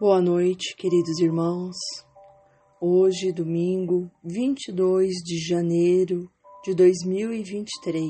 Boa 0.00 0.22
noite, 0.22 0.74
queridos 0.76 1.18
irmãos. 1.18 1.76
Hoje, 2.80 3.30
domingo, 3.32 4.10
22 4.24 5.16
de 5.22 5.38
janeiro 5.46 6.26
de 6.64 6.74
2023, 6.74 8.08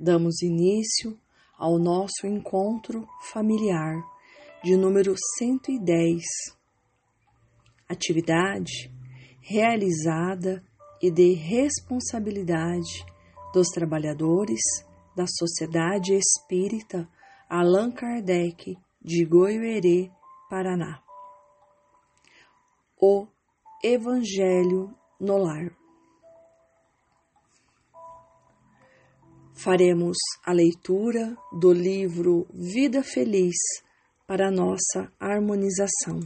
damos 0.00 0.40
início 0.40 1.20
ao 1.58 1.78
nosso 1.78 2.26
encontro 2.26 3.06
familiar 3.30 4.02
de 4.64 4.74
número 4.74 5.14
110. 5.38 6.22
Atividade 7.86 8.90
realizada 9.42 10.64
e 11.02 11.10
de 11.10 11.34
responsabilidade 11.34 13.04
dos 13.52 13.68
trabalhadores 13.68 14.62
da 15.14 15.26
Sociedade 15.26 16.14
Espírita 16.14 17.06
Allan 17.50 17.90
Kardec 17.90 18.78
de 19.02 19.26
Goiuerê, 19.26 20.10
Paraná. 20.54 21.02
O 22.96 23.26
Evangelho 23.82 24.96
no 25.18 25.36
Lar. 25.36 25.76
Faremos 29.52 30.16
a 30.46 30.52
leitura 30.52 31.36
do 31.58 31.72
livro 31.72 32.46
Vida 32.52 33.02
Feliz 33.02 33.56
para 34.28 34.48
nossa 34.48 35.12
harmonização. 35.18 36.20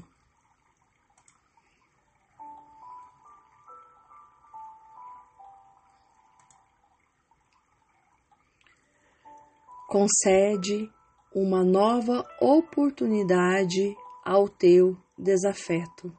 Concede 9.87 10.93
uma 11.35 11.65
nova 11.65 12.23
oportunidade 12.43 13.97
ao 14.25 14.49
teu 14.49 14.97
desafeto, 15.17 16.17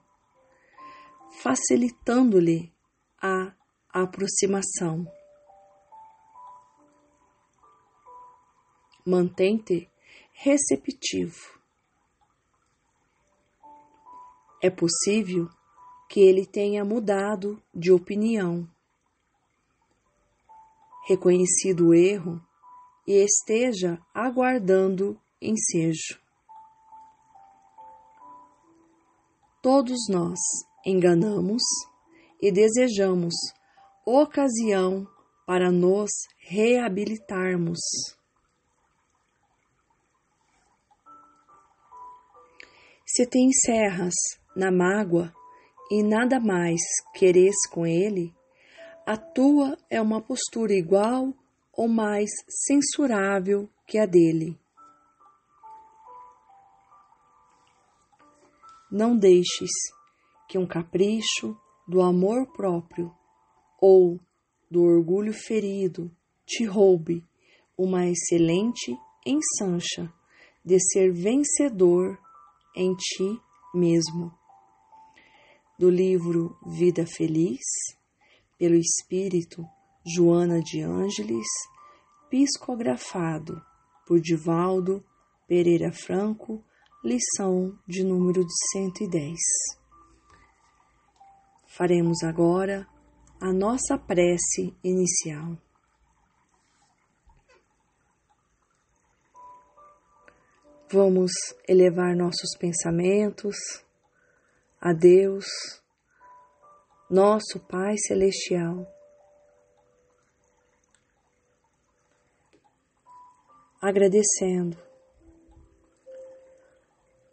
facilitando-lhe 1.41 2.71
a 3.21 3.53
aproximação. 3.89 5.05
Mantente 9.05 9.89
receptivo. 10.31 11.59
É 14.61 14.69
possível 14.69 15.49
que 16.09 16.19
ele 16.19 16.45
tenha 16.45 16.83
mudado 16.83 17.61
de 17.73 17.91
opinião, 17.91 18.67
reconhecido 21.07 21.87
o 21.87 21.93
erro 21.93 22.41
e 23.07 23.13
esteja 23.23 23.99
aguardando 24.13 25.19
ensejo. 25.41 26.19
Todos 29.61 30.07
nós 30.09 30.39
enganamos 30.85 31.61
e 32.41 32.49
desejamos 32.49 33.33
ocasião 34.05 35.05
para 35.45 35.69
nos 35.69 36.09
reabilitarmos. 36.37 37.79
Se 43.05 43.25
te 43.25 43.39
encerras 43.39 44.13
na 44.55 44.71
mágoa 44.71 45.33
e 45.91 46.03
nada 46.03 46.39
mais 46.39 46.79
queres 47.13 47.55
com 47.69 47.85
ele, 47.85 48.33
a 49.05 49.17
tua 49.17 49.77
é 49.89 50.01
uma 50.01 50.21
postura 50.21 50.71
igual 50.73 51.33
ou 51.73 51.89
mais 51.89 52.29
censurável 52.47 53.69
que 53.85 53.97
a 53.97 54.05
dele. 54.05 54.57
Não 58.91 59.15
deixes 59.15 59.69
que 60.47 60.57
um 60.57 60.65
capricho 60.65 61.55
do 61.87 62.01
amor 62.01 62.47
próprio 62.53 63.13
ou 63.79 64.19
do 64.69 64.83
orgulho 64.83 65.33
ferido 65.33 66.11
te 66.45 66.65
roube 66.65 67.23
uma 67.77 68.07
excelente 68.07 68.97
ensancha 69.25 70.11
de 70.65 70.79
ser 70.79 71.11
vencedor 71.11 72.17
em 72.75 72.95
ti 72.95 73.39
mesmo. 73.73 74.33
Do 75.77 75.89
livro 75.89 76.57
Vida 76.65 77.05
Feliz, 77.05 77.61
pelo 78.57 78.75
Espírito 78.75 79.63
Joana 80.05 80.61
de 80.61 80.81
Ângeles, 80.81 81.47
psicografado 82.29 83.61
por 84.05 84.19
Divaldo 84.19 85.03
Pereira 85.47 85.91
Franco, 85.91 86.63
lição 87.03 87.77
de 87.87 88.03
número 88.03 88.45
110. 88.73 89.37
Faremos 91.67 92.23
agora 92.23 92.87
a 93.39 93.53
nossa 93.53 93.97
prece 93.97 94.75
inicial. 94.83 95.57
Vamos 100.91 101.31
elevar 101.67 102.15
nossos 102.15 102.57
pensamentos 102.59 103.55
a 104.81 104.91
Deus, 104.91 105.45
nosso 107.09 107.59
Pai 107.59 107.95
Celestial 107.97 108.87
agradecendo 113.81 114.88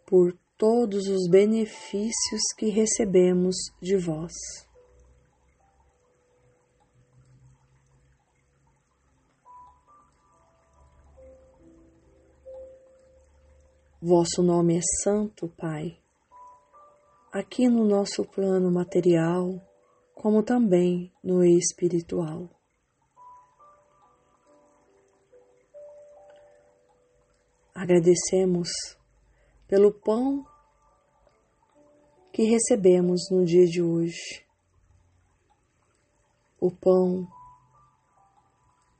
por 0.07 0.33
todos 0.57 1.09
os 1.09 1.29
benefícios 1.29 2.41
que 2.57 2.69
recebemos 2.69 3.57
de 3.81 3.97
vós. 3.97 4.31
Vosso 14.01 14.41
nome 14.41 14.77
é 14.77 14.81
Santo, 15.03 15.49
Pai, 15.49 15.99
aqui 17.29 17.67
no 17.67 17.85
nosso 17.85 18.23
plano 18.23 18.71
material, 18.71 19.61
como 20.15 20.41
também 20.41 21.11
no 21.21 21.43
espiritual. 21.43 22.49
Agradecemos 27.75 28.96
pelo 29.67 29.91
pão 29.91 30.45
que 32.31 32.43
recebemos 32.43 33.29
no 33.29 33.43
dia 33.43 33.65
de 33.65 33.81
hoje. 33.81 34.45
O 36.59 36.71
pão 36.71 37.27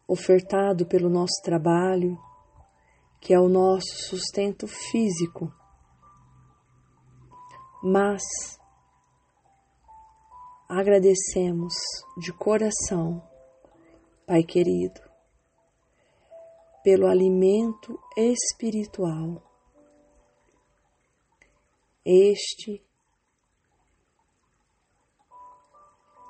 ofertado 0.07 0.85
pelo 0.85 1.09
nosso 1.09 1.41
trabalho, 1.43 2.17
que 3.21 3.33
é 3.33 3.39
o 3.39 3.47
nosso 3.47 4.07
sustento 4.09 4.67
físico. 4.67 5.53
Mas 7.83 8.23
agradecemos 10.67 11.73
de 12.17 12.33
coração, 12.33 13.21
Pai 14.25 14.43
querido, 14.43 14.99
pelo 16.83 17.07
alimento 17.07 17.97
espiritual. 18.17 19.46
Este 22.09 22.81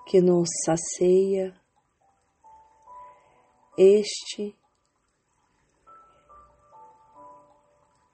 que 0.08 0.20
nos 0.20 0.50
sacia, 0.66 1.54
este 3.78 4.58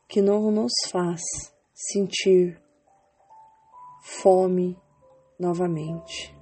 que 0.09 0.21
não 0.21 0.51
nos 0.51 0.73
faz 0.91 1.21
sentir 1.73 2.61
fome 4.03 4.77
novamente. 5.39 6.35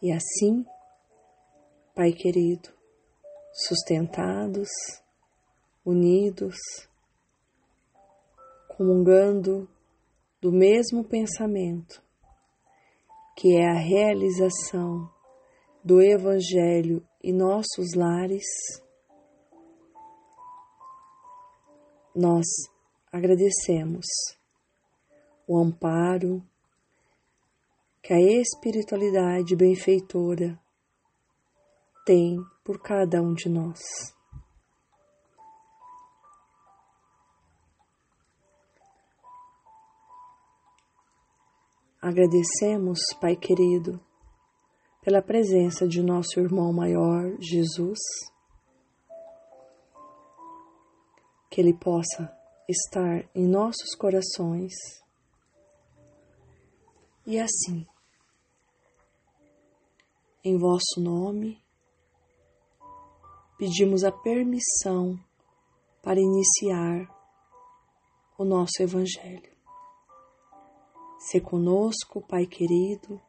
E 0.00 0.10
assim 0.10 0.64
Pai 1.94 2.12
querido, 2.12 2.72
sustentados, 3.52 4.70
unidos, 5.84 6.56
comungando 8.78 9.68
do 10.40 10.52
mesmo 10.52 11.02
pensamento, 11.02 12.00
que 13.36 13.56
é 13.56 13.66
a 13.68 13.76
realização 13.76 15.10
do 15.82 16.00
Evangelho 16.00 17.04
em 17.20 17.32
nossos 17.32 17.96
lares, 17.96 18.46
nós 22.14 22.46
agradecemos 23.10 24.06
o 25.44 25.58
amparo 25.58 26.40
que 28.00 28.12
a 28.12 28.20
espiritualidade 28.20 29.56
benfeitora 29.56 30.56
tem 32.06 32.36
por 32.62 32.80
cada 32.80 33.20
um 33.20 33.34
de 33.34 33.48
nós. 33.48 33.80
Agradecemos, 42.00 43.00
Pai 43.20 43.34
querido, 43.34 44.00
pela 45.02 45.20
presença 45.20 45.86
de 45.86 46.00
nosso 46.00 46.38
irmão 46.38 46.72
maior, 46.72 47.36
Jesus, 47.40 47.98
que 51.50 51.60
ele 51.60 51.74
possa 51.74 52.32
estar 52.68 53.28
em 53.34 53.48
nossos 53.48 53.96
corações 53.96 54.72
e 57.26 57.38
assim, 57.38 57.86
em 60.42 60.56
vosso 60.56 60.98
nome, 60.98 61.62
pedimos 63.58 64.02
a 64.02 64.10
permissão 64.10 65.18
para 66.02 66.18
iniciar 66.18 67.06
o 68.38 68.44
nosso 68.44 68.80
Evangelho. 68.80 69.57
Se 71.18 71.40
conosco, 71.40 72.22
Pai 72.22 72.46
querido, 72.46 73.20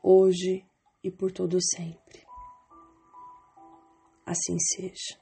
hoje 0.00 0.64
e 1.02 1.10
por 1.10 1.32
todo 1.32 1.58
sempre. 1.60 2.24
Assim 4.24 4.56
seja. 4.60 5.20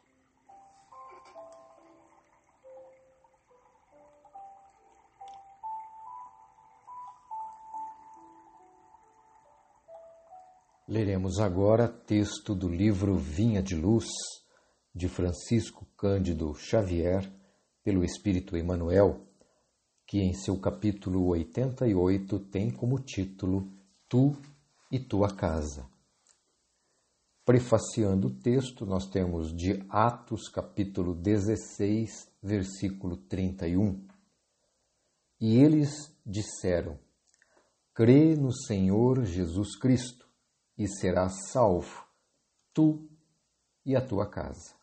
Leremos 10.87 11.41
agora 11.41 11.89
texto 11.89 12.55
do 12.55 12.69
livro 12.69 13.17
Vinha 13.17 13.63
de 13.63 13.75
Luz, 13.75 14.09
de 14.95 15.09
Francisco 15.09 15.87
Cândido 15.97 16.55
Xavier, 16.55 17.33
pelo 17.83 18.05
Espírito 18.05 18.59
Emmanuel, 18.59 19.27
que 20.13 20.21
em 20.21 20.35
seu 20.35 20.61
capítulo 20.61 21.29
88 21.29 22.39
tem 22.51 22.71
como 22.71 22.99
título 22.99 23.67
Tu 24.11 24.37
e 24.91 25.01
Tua 25.01 25.35
Casa. 25.35 25.89
Prefaciando 27.47 28.27
o 28.27 28.31
texto, 28.31 28.85
nós 28.85 29.09
temos 29.09 29.57
de 29.57 29.83
Atos, 29.89 30.51
capítulo 30.51 31.15
16, 31.15 32.31
versículo 32.43 33.17
31. 33.17 34.07
E 35.41 35.57
eles 35.57 36.15
disseram: 36.27 36.99
Crê 37.95 38.37
no 38.37 38.53
Senhor 38.53 39.25
Jesus 39.25 39.79
Cristo 39.79 40.29
e 40.77 40.87
serás 40.89 41.49
salvo, 41.49 42.07
tu 42.75 43.09
e 43.83 43.97
a 43.97 44.07
tua 44.07 44.29
casa. 44.29 44.82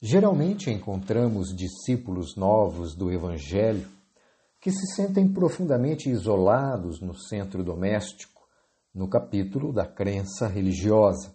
Geralmente 0.00 0.70
encontramos 0.70 1.56
discípulos 1.56 2.36
novos 2.36 2.94
do 2.94 3.10
Evangelho 3.10 3.88
que 4.60 4.70
se 4.70 4.94
sentem 4.94 5.26
profundamente 5.26 6.10
isolados 6.10 7.00
no 7.00 7.14
centro 7.14 7.64
doméstico, 7.64 8.46
no 8.94 9.08
capítulo 9.08 9.72
da 9.72 9.86
crença 9.86 10.46
religiosa. 10.46 11.34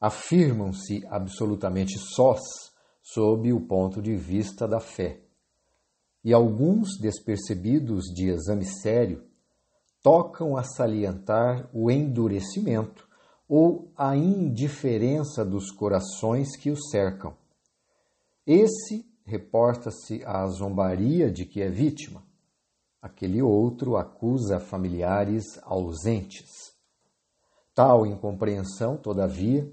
Afirmam-se 0.00 1.06
absolutamente 1.10 1.98
sós 1.98 2.40
sob 3.02 3.52
o 3.52 3.60
ponto 3.60 4.00
de 4.00 4.16
vista 4.16 4.66
da 4.66 4.80
fé. 4.80 5.20
E 6.24 6.32
alguns, 6.32 6.98
despercebidos 6.98 8.06
de 8.06 8.30
exame 8.30 8.64
sério, 8.64 9.22
tocam 10.02 10.56
a 10.56 10.62
salientar 10.62 11.68
o 11.74 11.90
endurecimento 11.90 13.06
ou 13.46 13.92
a 13.98 14.16
indiferença 14.16 15.44
dos 15.44 15.70
corações 15.70 16.56
que 16.56 16.70
o 16.70 16.76
cercam. 16.76 17.38
Esse 18.52 19.06
reporta-se 19.24 20.24
à 20.24 20.44
zombaria 20.48 21.30
de 21.30 21.46
que 21.46 21.62
é 21.62 21.70
vítima. 21.70 22.24
Aquele 23.00 23.40
outro 23.40 23.96
acusa 23.96 24.58
familiares 24.58 25.44
ausentes. 25.62 26.74
Tal 27.72 28.04
incompreensão, 28.04 28.96
todavia, 28.96 29.72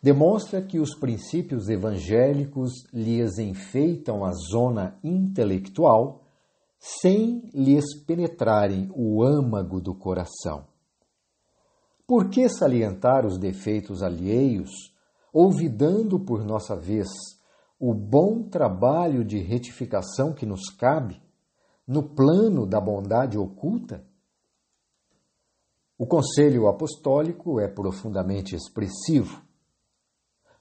demonstra 0.00 0.62
que 0.62 0.78
os 0.78 0.94
princípios 0.94 1.68
evangélicos 1.68 2.70
lhes 2.92 3.38
enfeitam 3.38 4.24
a 4.24 4.30
zona 4.30 4.96
intelectual 5.02 6.22
sem 6.78 7.50
lhes 7.52 8.04
penetrarem 8.06 8.88
o 8.94 9.20
âmago 9.24 9.80
do 9.80 9.96
coração. 9.96 10.68
Por 12.06 12.30
que 12.30 12.48
salientar 12.48 13.26
os 13.26 13.36
defeitos 13.36 14.00
alheios, 14.00 14.70
olvidando 15.32 16.20
por 16.20 16.44
nossa 16.44 16.76
vez 16.76 17.08
o 17.84 17.92
bom 17.92 18.44
trabalho 18.44 19.24
de 19.24 19.40
retificação 19.40 20.32
que 20.32 20.46
nos 20.46 20.70
cabe 20.70 21.20
no 21.84 22.00
plano 22.00 22.64
da 22.64 22.80
bondade 22.80 23.36
oculta? 23.36 24.06
O 25.98 26.06
conselho 26.06 26.68
apostólico 26.68 27.58
é 27.58 27.66
profundamente 27.66 28.54
expressivo. 28.54 29.42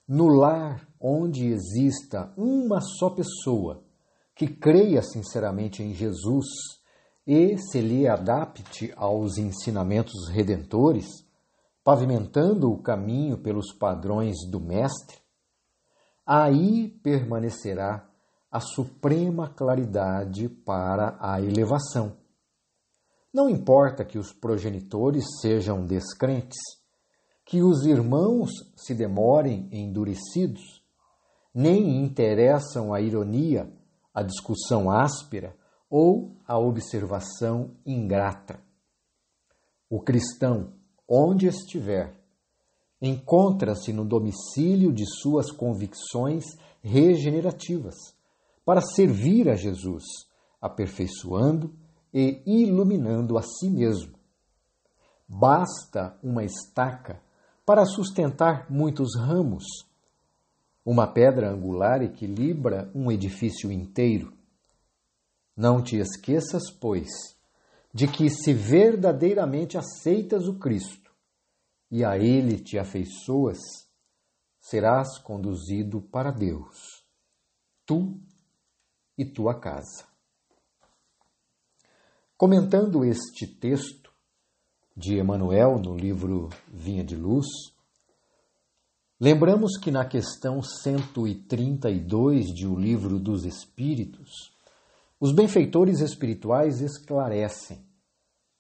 No 0.08 0.30
lar 0.30 0.90
onde 1.00 1.46
exista 1.46 2.34
uma 2.36 2.82
só 2.82 3.12
pessoa 3.12 3.84
que 4.34 4.48
creia 4.48 5.04
sinceramente 5.04 5.84
em 5.84 5.94
Jesus 5.94 6.48
e 7.28 7.56
se 7.60 7.82
lhe 7.82 8.08
adapte 8.08 8.92
aos 8.96 9.38
ensinamentos 9.38 10.28
redentores, 10.28 11.06
pavimentando 11.84 12.72
o 12.72 12.82
caminho 12.82 13.38
pelos 13.38 13.72
padrões 13.72 14.38
do 14.50 14.60
Mestre, 14.60 15.21
aí 16.26 16.90
permanecerá 17.04 18.08
a 18.52 18.60
suprema 18.60 19.50
claridade 19.50 20.50
para 20.50 21.18
a 21.20 21.42
elevação. 21.42 22.18
Não 23.34 23.50
importa 23.50 24.04
que 24.04 24.18
os 24.18 24.34
progenitores 24.34 25.24
sejam 25.42 25.86
descrentes, 25.86 26.60
que 27.46 27.62
os 27.62 27.86
irmãos 27.86 28.50
se 28.76 28.94
demorem 28.94 29.70
endurecidos, 29.72 30.84
nem 31.54 32.04
interessam 32.04 32.94
a 32.94 33.02
ironia 33.02 33.72
a 34.14 34.24
discussão 34.24 34.92
áspera 34.92 35.56
ou 35.90 36.38
a 36.46 36.58
observação 36.58 37.76
ingrata. 37.86 38.60
O 39.90 40.02
cristão, 40.02 40.74
onde 41.08 41.48
estiver, 41.48 42.21
encontra-se 43.02 43.92
no 43.92 44.06
domicílio 44.06 44.94
de 44.94 45.06
suas 45.06 45.52
convicções 45.52 46.46
regenerativas 46.82 47.96
para 48.64 48.82
servir 48.82 49.50
a 49.50 49.56
Jesus, 49.56 50.04
aperfeiçoando 50.62 51.74
e 52.14 52.42
iluminando 52.46 53.38
a 53.38 53.42
si 53.42 53.70
mesmo. 53.70 54.14
Basta 55.28 56.18
uma 56.22 56.44
estaca 56.44 57.22
para 57.66 57.86
sustentar 57.86 58.70
muitos 58.70 59.16
ramos 59.18 59.64
uma 60.86 61.08
pedra 61.08 61.52
angular 61.52 62.02
equilibra 62.02 62.90
um 62.94 63.12
edifício 63.12 63.72
inteiro. 63.72 64.34
Não 65.56 65.82
te 65.82 65.98
esqueças, 65.98 66.72
pois, 66.72 67.08
de 67.94 68.08
que 68.08 68.30
se 68.30 68.54
verdadeiramente 68.54 69.78
aceitas 69.78 70.48
o 70.48 70.56
Cristo 70.56 71.01
e 71.92 72.06
a 72.06 72.18
Ele 72.18 72.58
te 72.58 72.80
afeiçoas, 72.80 73.60
serás 74.60 75.18
conduzido 75.20 76.02
para 76.02 76.32
Deus, 76.32 77.04
tu 77.86 78.18
e 79.18 79.26
tua 79.26 79.60
casa. 79.60 80.08
Comentando 82.38 83.04
este 83.04 83.46
texto 83.46 84.12
de 84.96 85.20
Emmanuel 85.20 85.78
no 85.78 85.96
livro 85.96 86.50
Vinha 86.68 87.04
de 87.04 87.16
Luz, 87.16 87.48
Lembramos 89.24 89.78
que 89.78 89.92
na 89.92 90.04
questão 90.04 90.64
132 90.64 92.48
de 92.48 92.66
O 92.66 92.74
Livro 92.76 93.20
dos 93.20 93.46
Espíritos, 93.46 94.52
os 95.20 95.32
benfeitores 95.32 96.00
espirituais 96.00 96.82
esclarecem 96.82 97.86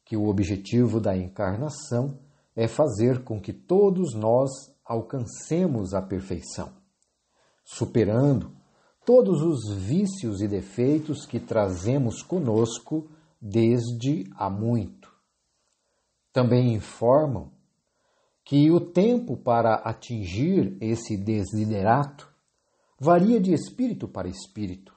que 0.05 0.15
o 0.15 0.27
objetivo 0.27 0.99
da 1.01 1.17
encarnação 1.17 2.19
é 2.55 2.67
fazer 2.67 3.23
com 3.23 3.39
que 3.39 3.53
todos 3.53 4.13
nós 4.13 4.49
alcancemos 4.85 5.93
a 5.93 6.01
perfeição, 6.01 6.73
superando 7.63 8.55
todos 9.05 9.41
os 9.41 9.73
vícios 9.73 10.41
e 10.41 10.47
defeitos 10.47 11.25
que 11.25 11.39
trazemos 11.39 12.21
conosco 12.21 13.09
desde 13.41 14.29
há 14.35 14.49
muito. 14.49 15.11
Também 16.31 16.73
informam 16.73 17.51
que 18.43 18.69
o 18.69 18.79
tempo 18.79 19.37
para 19.37 19.75
atingir 19.75 20.77
esse 20.81 21.17
desiderato 21.17 22.29
varia 22.99 23.39
de 23.39 23.53
espírito 23.53 24.07
para 24.07 24.27
espírito, 24.27 24.95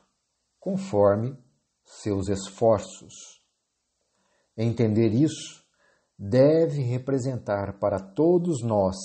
conforme 0.61 1.37
seus 1.85 2.29
esforços. 2.29 3.15
Entender 4.57 5.13
isso 5.13 5.64
deve 6.19 6.81
representar 6.83 7.79
para 7.79 7.99
todos 7.99 8.63
nós, 8.63 8.97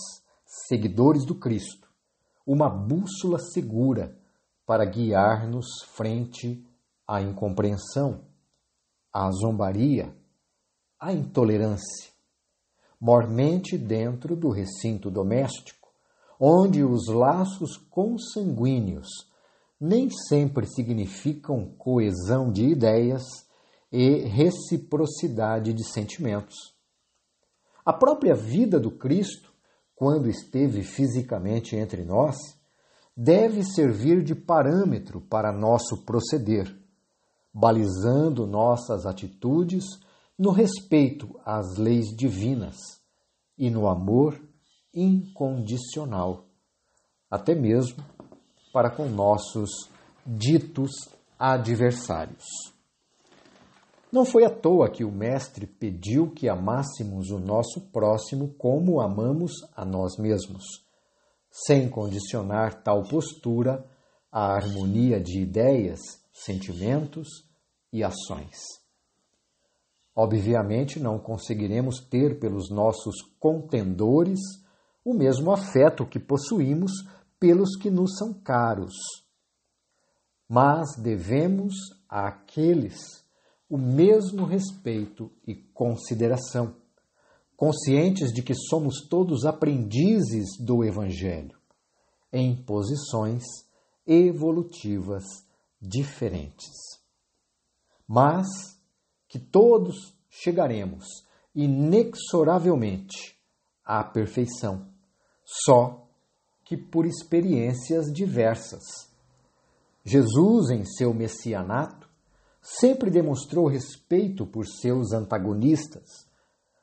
seguidores 0.46 1.25
do 1.25 1.36
Cristo, 1.36 1.89
uma 2.46 2.70
bússola 2.70 3.39
segura 3.39 4.18
para 4.66 4.86
guiar-nos 4.86 5.84
frente 5.94 6.66
à 7.08 7.22
incompreensão, 7.22 8.22
a 9.12 9.30
zombaria, 9.32 10.16
a 11.00 11.12
intolerância, 11.12 12.12
mormente 13.00 13.78
dentro 13.78 14.36
do 14.36 14.50
recinto 14.50 15.10
doméstico, 15.10 15.89
onde 16.39 16.84
os 16.84 17.08
laços 17.08 17.78
consanguíneos 17.89 19.08
nem 19.80 20.10
sempre 20.10 20.68
significam 20.68 21.74
coesão 21.78 22.51
de 22.51 22.66
ideias 22.66 23.24
e 23.92 24.20
reciprocidade 24.20 25.74
de 25.74 25.84
sentimentos. 25.84 26.78
A 27.89 27.93
própria 27.93 28.36
vida 28.36 28.79
do 28.79 28.91
Cristo, 28.91 29.51
quando 29.96 30.29
esteve 30.29 30.84
fisicamente 30.84 31.75
entre 31.75 32.05
nós, 32.05 32.36
deve 33.17 33.63
servir 33.63 34.24
de 34.24 34.36
parâmetro 34.36 35.19
para 35.19 35.51
nosso 35.51 36.05
proceder, 36.05 36.72
balizando 37.51 38.46
nossas 38.46 39.08
atitudes 39.08 39.86
no 40.38 40.51
respeito 40.51 41.36
às 41.43 41.77
leis 41.79 42.15
divinas 42.15 42.75
e 43.58 43.72
no 43.72 43.88
amor 43.88 44.39
incondicional, 44.93 46.46
até 47.27 47.55
mesmo 47.55 48.05
para 48.72 48.91
com 48.91 49.10
nossos 49.10 49.72
ditos 50.27 50.91
adversários. 51.39 52.46
Não 54.12 54.25
foi 54.25 54.44
à 54.44 54.50
toa 54.50 54.89
que 54.89 55.04
o 55.04 55.12
Mestre 55.12 55.68
pediu 55.68 56.32
que 56.32 56.50
amássemos 56.50 57.30
o 57.30 57.38
nosso 57.38 57.82
próximo 57.92 58.56
como 58.58 59.00
amamos 59.00 59.51
a 59.75 59.86
nós 59.86 60.18
mesmos, 60.18 60.63
sem 61.51 61.88
condicionar 61.88 62.82
tal 62.82 63.04
postura 63.04 63.86
à 64.32 64.56
harmonia 64.56 65.20
de 65.20 65.39
ideias, 65.39 66.00
sentimentos 66.34 67.28
e 67.94 68.04
ações. 68.04 68.58
Obviamente, 70.16 71.00
não 71.00 71.20
conseguiremos 71.20 72.00
ter 72.00 72.39
pelos 72.39 72.72
nossos 72.72 73.22
contendores 73.39 74.39
o 75.06 75.13
mesmo 75.13 75.51
afeto 75.51 76.06
que 76.06 76.20
possuímos 76.20 76.92
pelos 77.39 77.75
que 77.78 77.92
nos 77.92 78.18
são 78.18 78.34
caros. 78.34 78.96
Mas 80.48 80.96
devemos 80.98 81.75
àqueles 82.10 83.24
o 83.70 83.78
mesmo 83.78 84.46
respeito 84.46 85.32
e 85.46 85.54
consideração, 85.54 86.76
conscientes 87.56 88.34
de 88.34 88.42
que 88.42 88.56
somos 88.56 89.08
todos 89.08 89.46
aprendizes 89.46 90.58
do 90.60 90.84
Evangelho, 90.84 91.58
em 92.34 92.56
posições 92.64 93.44
evolutivas 94.08 95.24
diferentes. 95.80 96.74
Mas 98.08 98.48
que 99.28 99.38
todos 99.38 100.16
chegaremos 100.30 101.06
inexoravelmente 101.54 103.38
à 103.86 104.04
perfeição, 104.04 104.88
só 105.46 106.08
que 106.66 106.76
por 106.76 107.06
experiências 107.06 108.12
diversas. 108.12 108.84
Jesus, 110.04 110.72
em 110.72 110.84
seu 110.86 111.14
messianato, 111.14 112.09
sempre 112.62 113.10
demonstrou 113.10 113.68
respeito 113.68 114.46
por 114.46 114.66
seus 114.66 115.12
antagonistas, 115.13 116.28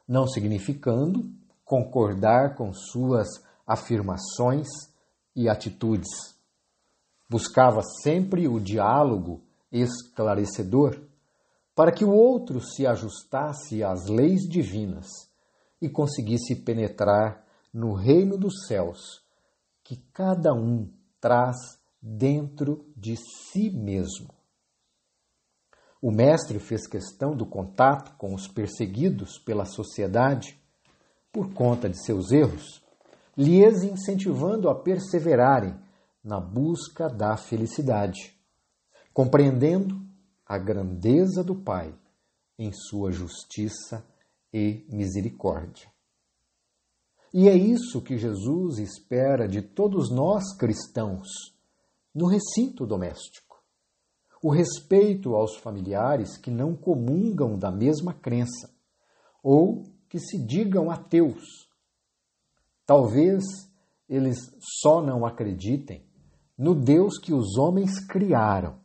não 0.09 0.27
significando 0.27 1.31
concordar 1.65 2.55
com 2.55 2.73
suas 2.73 3.29
afirmações 3.67 4.69
e 5.35 5.49
atitudes. 5.49 6.37
Buscava 7.29 7.83
sempre 8.03 8.47
o 8.47 8.61
diálogo 8.61 9.43
esclarecedor 9.73 11.01
para 11.75 11.93
que 11.93 12.05
o 12.05 12.11
outro 12.11 12.61
se 12.61 12.87
ajustasse 12.87 13.83
às 13.83 14.07
leis 14.07 14.49
divinas 14.49 15.09
e 15.83 15.89
conseguisse 15.89 16.55
penetrar 16.55 17.45
no 17.73 17.93
reino 17.93 18.39
dos 18.39 18.67
céus 18.67 19.23
que 19.85 19.97
cada 20.13 20.55
um 20.55 20.91
traz 21.21 21.57
dentro 22.01 22.87
de 22.97 23.17
si 23.17 23.71
mesmo. 23.71 24.36
O 26.01 26.11
mestre 26.11 26.59
fez 26.59 26.87
questão 26.87 27.35
do 27.35 27.47
contato 27.47 28.17
com 28.17 28.35
os 28.35 28.47
perseguidos 28.47 29.39
pela 29.39 29.65
sociedade 29.65 30.61
por 31.33 31.53
conta 31.53 31.89
de 31.89 32.03
seus 32.03 32.31
erros, 32.31 32.83
lhes 33.37 33.83
incentivando 33.83 34.69
a 34.69 34.75
perseverarem 34.75 35.75
na 36.23 36.41
busca 36.41 37.09
da 37.09 37.37
felicidade, 37.37 38.35
compreendendo 39.13 40.01
a 40.47 40.59
grandeza 40.59 41.43
do 41.43 41.55
Pai 41.55 41.95
em 42.59 42.73
sua 42.73 43.13
justiça 43.13 44.05
e 44.53 44.85
misericórdia. 44.89 45.91
E 47.35 47.49
é 47.49 47.55
isso 47.55 48.01
que 48.01 48.17
Jesus 48.17 48.79
espera 48.79 49.47
de 49.47 49.61
todos 49.61 50.11
nós 50.11 50.57
cristãos 50.57 51.29
no 52.15 52.27
recinto 52.27 52.87
doméstico. 52.87 53.46
O 54.47 54.51
respeito 54.53 55.35
aos 55.35 55.57
familiares 55.57 56.39
que 56.39 56.53
não 56.53 56.77
comungam 56.77 57.59
da 57.59 57.69
mesma 57.69 58.15
crença 58.15 58.73
ou 59.43 59.83
que 60.09 60.21
se 60.21 60.39
digam 60.39 60.89
ateus. 60.89 61.69
Talvez 62.87 63.43
eles 64.09 64.39
só 64.81 65.03
não 65.03 65.27
acreditem 65.27 66.07
no 66.57 66.77
Deus 66.77 67.19
que 67.19 67.35
os 67.35 67.59
homens 67.59 67.99
criaram 68.07 68.79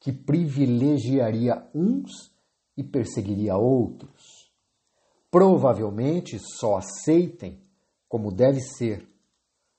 que 0.00 0.10
privilegiaria 0.10 1.68
uns 1.74 2.32
e 2.78 2.82
perseguiria 2.82 3.58
outros. 3.58 4.50
Provavelmente 5.30 6.38
só 6.38 6.78
aceitem, 6.78 7.60
como 8.08 8.32
deve 8.32 8.60
ser, 8.62 9.06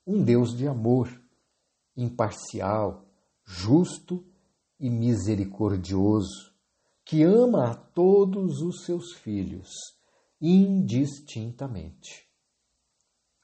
um 0.05 0.23
Deus 0.23 0.55
de 0.55 0.67
amor, 0.67 1.09
imparcial, 1.95 3.07
justo 3.43 4.23
e 4.79 4.89
misericordioso, 4.89 6.53
que 7.03 7.23
ama 7.23 7.71
a 7.71 7.75
todos 7.75 8.61
os 8.61 8.83
seus 8.85 9.13
filhos, 9.13 9.69
indistintamente. 10.41 12.27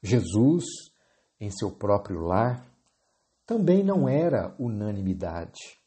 Jesus, 0.02 0.64
em 1.40 1.50
seu 1.50 1.70
próprio 1.70 2.20
lar, 2.20 2.66
também 3.46 3.82
não 3.82 4.08
era 4.08 4.54
unanimidade 4.58 5.84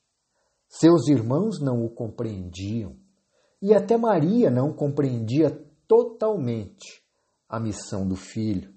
seus 0.69 1.07
irmãos 1.07 1.61
não 1.61 1.83
o 1.83 1.89
compreendiam 1.89 2.95
e 3.61 3.73
até 3.73 3.97
Maria 3.97 4.51
não 4.51 4.73
compreendia 4.73 5.49
totalmente 5.87 7.01
a 7.47 7.59
missão 7.59 8.07
do 8.07 8.15
filho, 8.15 8.73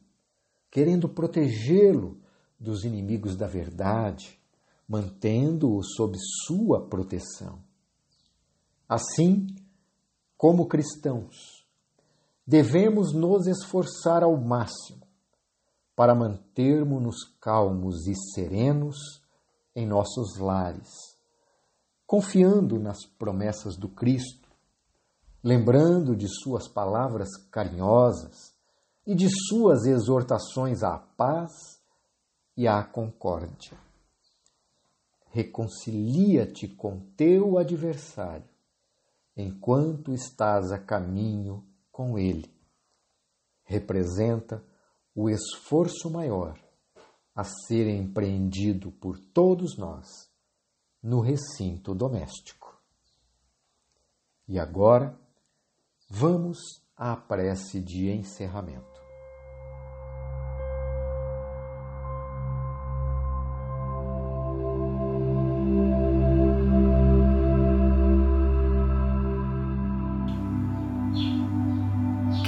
querendo 0.71 1.09
protegê-lo 1.09 2.21
dos 2.59 2.85
inimigos 2.85 3.37
da 3.37 3.47
verdade, 3.47 4.40
mantendo-o 4.91 5.83
sob 5.83 6.19
sua 6.45 6.87
proteção. 6.87 7.63
Assim, 8.87 9.47
como 10.37 10.67
cristãos, 10.67 11.65
devemos 12.47 13.15
nos 13.15 13.47
esforçar 13.47 14.23
ao 14.23 14.37
máximo 14.37 15.07
para 15.97 16.15
mantermos-nos 16.15 17.25
calmos 17.41 18.07
e 18.07 18.15
serenos 18.35 19.23
em 19.75 19.87
nossos 19.87 20.37
lares 20.39 21.11
confiando 22.11 22.77
nas 22.81 23.07
promessas 23.07 23.77
do 23.77 23.89
Cristo, 23.89 24.49
lembrando 25.45 26.17
de 26.17 26.27
suas 26.27 26.67
palavras 26.67 27.29
carinhosas 27.53 28.53
e 29.07 29.15
de 29.15 29.29
suas 29.47 29.85
exortações 29.85 30.83
à 30.83 30.99
paz 30.99 31.53
e 32.57 32.67
à 32.67 32.83
concórdia. 32.83 33.79
Reconcilia-te 35.33 36.67
com 36.67 37.01
teu 37.17 37.57
adversário 37.57 38.49
enquanto 39.37 40.13
estás 40.13 40.73
a 40.73 40.79
caminho 40.79 41.65
com 41.93 42.19
ele. 42.19 42.53
Representa 43.63 44.63
o 45.15 45.31
esforço 45.31 46.11
maior 46.11 46.59
a 47.35 47.45
ser 47.45 47.87
empreendido 47.89 48.91
por 48.91 49.19
todos 49.19 49.79
nós 49.79 50.31
no 51.03 51.21
recinto 51.21 51.95
doméstico. 51.95 52.79
E 54.49 54.59
agora, 54.59 55.19
vamos 56.09 56.59
à 56.97 57.17
prece 57.17 57.81
de 57.81 58.11
encerramento. 58.11 59.00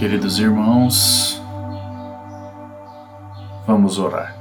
Queridos 0.02 0.40
irmãos, 0.40 1.40
vamos 3.64 4.00
orar. 4.00 4.36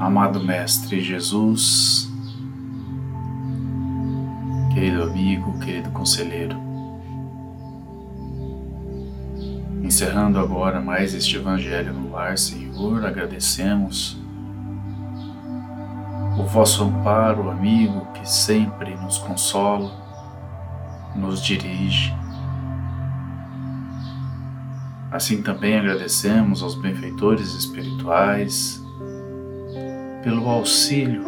Amado 0.00 0.42
Mestre 0.42 1.02
Jesus, 1.02 2.10
querido 4.72 5.02
amigo, 5.02 5.58
querido 5.58 5.90
conselheiro. 5.90 6.56
Encerrando 9.82 10.38
agora 10.38 10.80
mais 10.80 11.12
este 11.12 11.36
Evangelho 11.36 11.92
no 11.92 12.12
lar, 12.12 12.38
Senhor, 12.38 13.04
agradecemos 13.04 14.16
o 16.38 16.44
vosso 16.44 16.82
amparo, 16.82 17.50
amigo, 17.50 18.06
que 18.14 18.26
sempre 18.26 18.96
nos 18.96 19.18
consola, 19.18 20.05
nos 21.16 21.42
dirige. 21.42 22.14
Assim 25.10 25.42
também 25.42 25.78
agradecemos 25.78 26.62
aos 26.62 26.74
benfeitores 26.74 27.54
espirituais 27.54 28.84
pelo 30.22 30.48
auxílio 30.48 31.24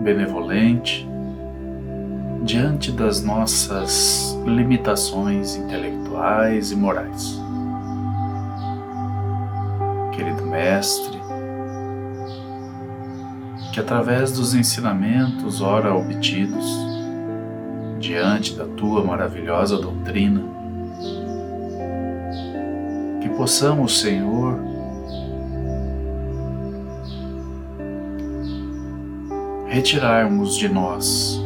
benevolente 0.00 1.06
diante 2.44 2.90
das 2.90 3.22
nossas 3.22 4.38
limitações 4.46 5.56
intelectuais 5.56 6.72
e 6.72 6.76
morais. 6.76 7.38
Querido 10.12 10.46
Mestre, 10.46 11.20
que 13.72 13.80
através 13.80 14.32
dos 14.32 14.54
ensinamentos 14.54 15.60
ora 15.60 15.94
obtidos, 15.94 16.89
diante 18.00 18.56
da 18.56 18.64
tua 18.64 19.04
maravilhosa 19.04 19.76
doutrina, 19.76 20.42
que 23.20 23.28
possamos, 23.28 24.00
Senhor, 24.00 24.58
retirarmos 29.68 30.56
de 30.56 30.68
nós 30.68 31.38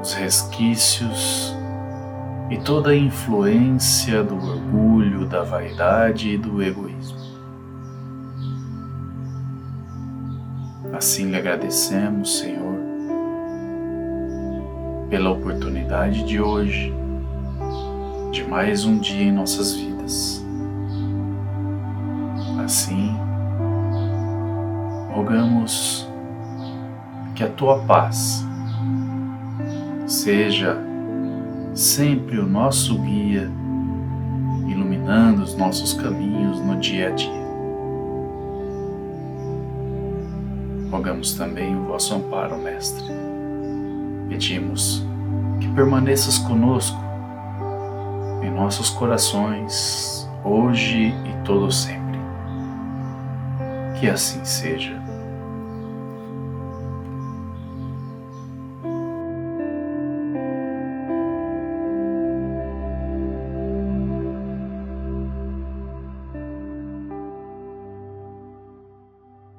os 0.00 0.12
resquícios 0.12 1.54
e 2.50 2.58
toda 2.58 2.90
a 2.90 2.96
influência 2.96 4.22
do 4.22 4.34
orgulho, 4.34 5.26
da 5.26 5.42
vaidade 5.42 6.30
e 6.30 6.38
do 6.38 6.62
egoísmo. 6.62 7.18
Assim 10.92 11.30
lhe 11.30 11.36
agradecemos, 11.36 12.38
Senhor, 12.38 12.79
pela 15.10 15.30
oportunidade 15.30 16.22
de 16.22 16.40
hoje, 16.40 16.94
de 18.30 18.44
mais 18.44 18.84
um 18.84 18.96
dia 18.96 19.24
em 19.24 19.32
nossas 19.32 19.74
vidas. 19.74 20.46
Assim, 22.64 23.16
rogamos 25.12 26.08
que 27.34 27.42
a 27.42 27.48
tua 27.48 27.80
paz 27.80 28.46
seja 30.06 30.78
sempre 31.74 32.38
o 32.38 32.46
nosso 32.46 32.96
guia, 33.00 33.50
iluminando 34.68 35.42
os 35.42 35.56
nossos 35.56 35.92
caminhos 35.92 36.60
no 36.60 36.76
dia 36.76 37.08
a 37.08 37.10
dia. 37.10 37.40
Rogamos 40.88 41.34
também 41.34 41.76
o 41.76 41.86
vosso 41.86 42.14
amparo, 42.14 42.56
Mestre. 42.58 43.29
Pedimos 44.30 45.04
que 45.58 45.66
permaneças 45.72 46.38
conosco 46.38 46.96
em 48.44 48.50
nossos 48.50 48.88
corações, 48.88 50.30
hoje 50.44 51.08
e 51.08 51.44
todo 51.44 51.70
sempre. 51.72 52.16
Que 53.98 54.08
assim 54.08 54.44
seja. 54.44 54.99